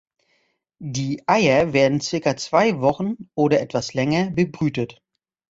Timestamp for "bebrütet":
4.31-4.99